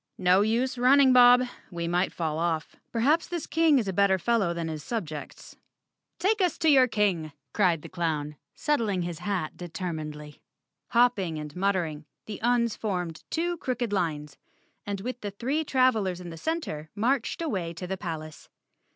"No 0.17 0.41
use 0.41 0.79
running, 0.79 1.13
Bob. 1.13 1.43
We 1.69 1.87
might 1.87 2.11
fall 2.11 2.39
off. 2.39 2.75
Perhaps 2.91 3.27
thid 3.27 3.47
King 3.51 3.77
is 3.77 3.87
a 3.87 3.93
better 3.93 4.17
fellow 4.17 4.51
than 4.51 4.67
his 4.67 4.83
subjects. 4.83 5.57
"Take 6.17 6.41
us 6.41 6.57
to 6.57 6.69
your 6.71 6.87
King!" 6.87 7.33
cried 7.53 7.83
the 7.83 7.87
clown, 7.87 8.35
settling 8.55 9.03
his 9.03 9.19
chp 9.19 9.55
determinedly. 9.55 10.41
Hopping 10.87 11.37
and 11.37 11.55
muttering, 11.55 12.05
the 12.25 12.41
Uns 12.41 12.75
formed 12.75 13.23
two 13.29 13.57
crooked 13.57 13.93
lines, 13.93 14.37
and 14.87 15.01
with 15.01 15.21
the 15.21 15.29
three 15.29 15.63
trav¬ 15.63 15.93
elers 15.93 16.19
in 16.19 16.31
the 16.31 16.35
center 16.35 16.89
marched 16.95 17.39
away 17.39 17.71
to 17.75 17.85
the 17.85 17.95
palace. 17.95 18.49